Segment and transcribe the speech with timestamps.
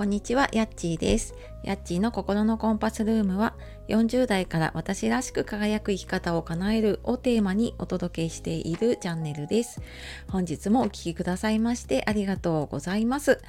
[0.00, 1.34] こんにちは、やっちーです。
[1.62, 3.52] やっちーの心のコンパスルームは、
[3.88, 9.82] 40代から私らしく輝く生き方を叶えるをテーマにお届けしているチャンネルです。
[10.30, 13.42] 本日もお聴きくださいましてありがとうございます。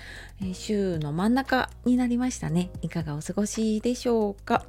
[0.51, 2.69] 週の真ん中になりましたね。
[2.81, 4.65] いかがお過ごしでしょうか？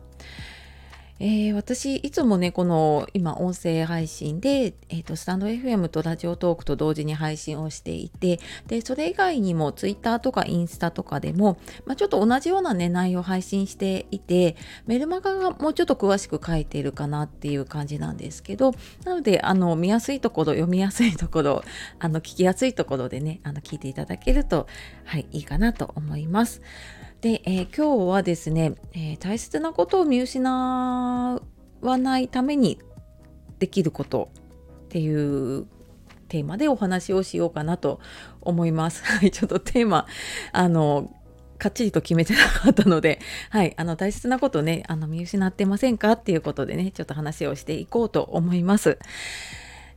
[1.19, 14.57] えー、私いつもねこの今音声配信で、えーと、スタンド FM とラジオトークと同時に配信をしていてでそれ以外にも Twitter とかインスタとかでも、まあ、ちょっと同じような、ね、内容を配信していて
[14.87, 18.73] メルマガがもうちょっと詳しく書いているかなっていう感じなんですけど
[19.05, 21.65] なのであの見やすいところ読みやすいところ
[21.99, 24.67] あの聞きやすいところでねあの聞いていただけると、
[25.05, 26.63] はい、いいかなと思います。
[27.23, 30.43] で、えー、今日はですね、えー、大切なことを見失
[31.81, 32.81] わないために
[33.61, 34.29] できること
[34.87, 35.69] っていう
[36.27, 38.01] テーマでお話をしようかなと
[38.41, 39.05] 思います。
[39.07, 40.09] はい、ちょっとテーマ、
[40.51, 41.15] あの、
[41.59, 43.21] かっちりと決めてなかったので、
[43.51, 48.99] はい、あの大切なことね、あの見失ってませんかっていうことでね、ちょっと話をしていこうと思います。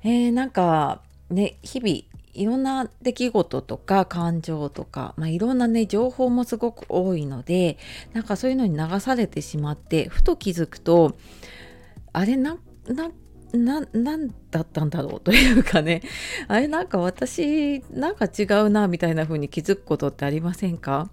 [0.03, 1.01] えー、なんか
[1.31, 7.77] ね、日々いろんな出来事とか感情とか、まあ、いろんなね情報もすごく多いので
[8.13, 11.15] なんかそういうのに流されてしまってふと気づくと
[12.13, 13.09] あれなな
[13.53, 16.01] な何だったんだろうというかね。
[16.49, 21.09] あれなんか私なんか違うなみたいな風に気づくことってありませんか？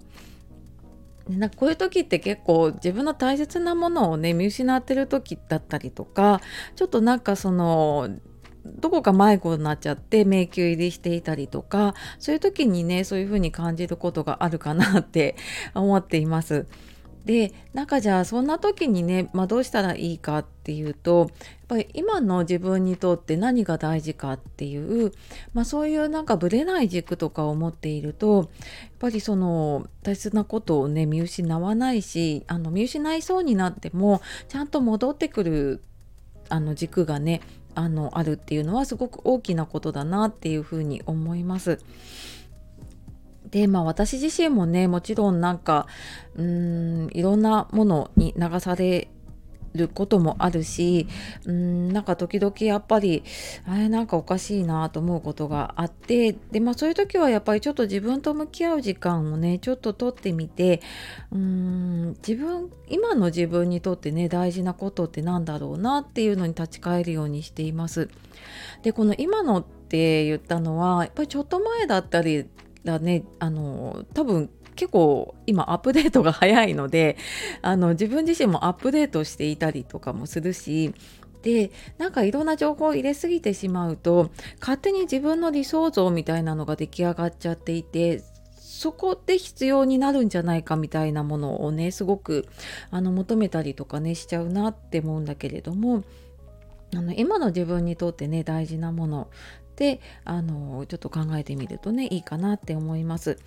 [1.28, 6.40] なんかこういう時って結構自分の大切なものをね見失ってる時だったりとか
[6.74, 8.08] ちょっとなんかその
[8.64, 15.36] どこか迷子になっちゃって迷宮入りしていたりとかそういう時にねそういう風に感じることがあるかなって
[15.74, 16.66] 思っています。
[17.24, 21.28] でなんかじゃあそんな時にね、まあ、どうしたらいいかっていうとやっ
[21.68, 25.12] ぱり今の自分にとって何が大事かっていう、
[25.54, 28.48] まあ、そういうなんかぶれない軸とかを持っているとやっ
[28.98, 35.84] ぱりその大切なことをね見失わないしあの見失いそうになってもちゃんと戻ってくる
[36.48, 37.40] あの軸がね
[37.74, 41.78] あのあるっていうのはすごく大きなことだなっていうふうに思います。
[43.50, 45.86] でまあ私自身もねもちろんなんか
[46.36, 49.08] うーんいろんなものに流され
[49.74, 51.06] ることもあるし
[51.44, 53.22] うんなんか時々やっぱり
[53.66, 60.80] あれなんかおかしいなと思うことがあってでまあそういう時はやっぱりちょっと自分と向き合う時間をねちょっと取ってみて
[61.30, 68.08] うん自分今の自分にとってね大事なことってなんだろうなっていうのに立ち返るようにしています。
[68.82, 72.46] でこの今のって言ったのはやっぱりちょっと前だったり
[72.84, 77.16] だねあの多分結構今アップデートが早いので
[77.62, 80.94] あの自分自身もアップデートしていたりとかもするし
[81.42, 88.22] でなんかいろんな情報を入れすぎてしまうと勝手に自分の理想像みたいなのが出来上がっちゃっていて
[88.54, 92.48] そこで必要になるんじゃないかみたいなものをねすごく
[92.90, 96.04] あの求めたりとかねしちゃうなって思うんだけれども
[96.94, 99.28] あの今の自分にとってね大事なもの
[99.76, 103.38] であのちょっと考えてみるとねいいかなって思います。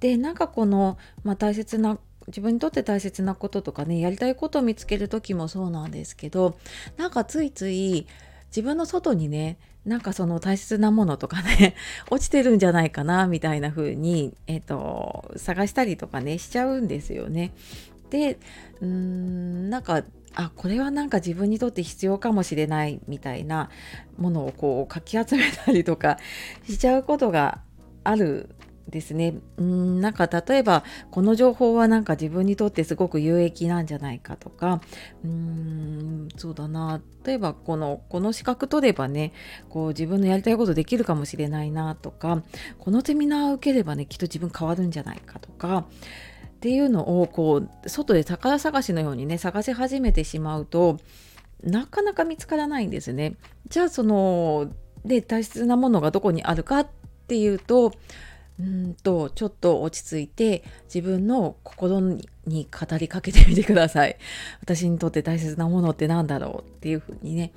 [0.00, 1.98] でなんかこの、まあ、大切な
[2.28, 6.58] 自分にとって大切なこととかねやりたいことを見つける時もそうなんですけど
[6.96, 8.06] なんかついつい
[8.48, 11.74] 自分の外にねなんかその大切なものとかね
[12.10, 17.52] 落ちてるんじゃないかなみたいな風に、えーと、探したりとかねしちゃうんですよね。
[18.10, 18.38] で
[18.80, 20.02] うーんなんか
[20.34, 23.70] あこれはなんか自分にとって必要かもしれないみたいな
[24.18, 26.18] ものをこうかき集めたりとか
[26.68, 27.60] しちゃうことが
[28.04, 28.50] ある
[28.88, 29.34] ですね。
[29.56, 34.80] うんなんか例えばこの情報はなんか自分にとってすごく有益なんじゃないかとか
[35.24, 37.00] うんそうだな。
[37.24, 39.32] 例えばこのこの資格取ればね
[39.68, 42.42] こう自分のやりたいことできるかもしれないなとか
[42.78, 45.86] このセミナー受ければねきっと自分変わるんじゃないかとか
[46.58, 50.98] っていうのをこう外で宝探しのようにね探し始めてしまうと
[51.62, 53.36] なかなか見つからないんですね。
[53.68, 54.68] じゃあその
[55.04, 56.88] で大切なものがどこにあるかっ
[57.28, 57.92] ていうと
[58.58, 64.16] うんとちょっと落ち着いて自分の心に語りかけてみてください。
[64.60, 67.52] 私にとって大切なものって何だろうっていうふうにね。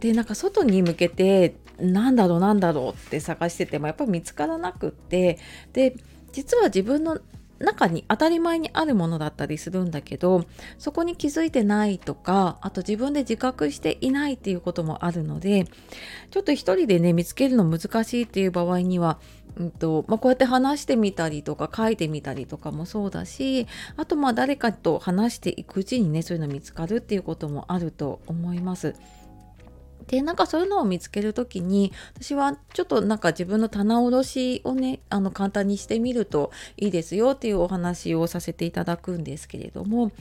[0.00, 5.38] でなんか外に向けて何だろう何だろうって探しててもやっぱり見つからなくって
[5.72, 5.94] で
[6.32, 7.20] 実は自分の
[7.58, 10.44] 中に当たり前にあるものだったりするんだけど
[10.78, 15.66] そこに気づいてないとかあと自分で自覚していないっていうこともあるので
[16.30, 19.18] ちょっと一人でね見つけるの難しいっていう場合には、
[19.56, 23.66] うんとまあ、こうやって話してみたりとか書いてみたりとかもそうだし
[23.96, 28.94] あとまあ誰かと話していくうちにねそういうの見つかるっていうこともあると思います。
[30.08, 40.12] でなんかそういうのを見つける時に私はちょっとなんか自分の棚卸しをねあの簡単にしてみるといいですよっていうお話をさせていただくんですけれども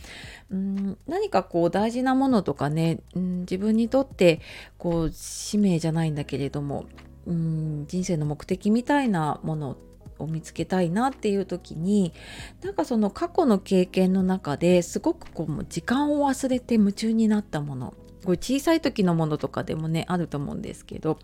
[0.52, 4.42] うん何かこう大事なものとかねうん自分にとって
[4.78, 6.86] こう使命じゃないんだけれども
[7.28, 9.78] うん人生の目的みたいなもの
[10.20, 12.14] を見つけたいなっていう時に
[12.62, 17.94] なんかその過去の経験の中ですごくこう時間を忘れて夢中になったもの。
[18.26, 21.20] これ小さい時のものとかでもねあると思うんですけど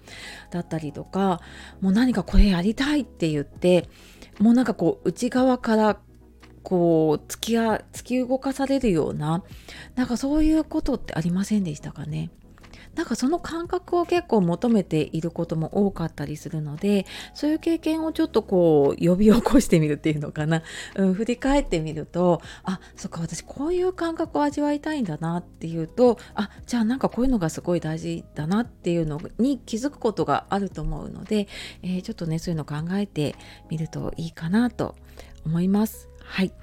[0.52, 1.42] だったりとか
[1.82, 3.90] もう何かこれやりたいって言って
[4.40, 6.00] もうなんかこう内側から
[6.64, 9.44] こう突き突き動かされるような
[9.96, 12.30] なんかそういうことってありませんでしたかね？
[13.02, 20.62] なんかその感覚を結構求めていることも多かったりするのでそういう経験をちょっとこう呼び起こしてみるっていうのかな、
[20.96, 31.48] うん、振り返ってみるとあそっか私こういう感覚を味わいたいんだなっていうとあじゃあなんかこういうのがすごい大事だなっていうのに気づくことがあると思うので、
[31.82, 33.34] えー、ちょっとねそういうの考えて
[33.72, 34.94] みるといいかなと
[35.44, 36.08] 思います。
[36.24, 36.54] はい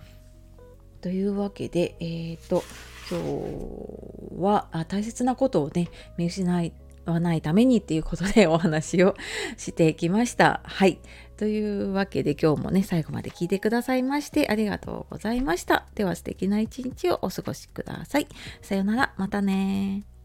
[1.01, 2.63] というわけで、えーと
[3.11, 4.08] 今日
[4.41, 6.73] は大切なことをね見失
[7.07, 9.15] わないためにっていうことでお話を
[9.57, 10.61] してきました。
[10.65, 11.01] はい。
[11.37, 15.87] というわけで今日もね最後まで聞いてくださいましてありがとうございました。
[15.95, 18.27] では素敵な一日をお過ごしください。
[18.61, 19.15] さようなら。
[19.17, 20.18] またね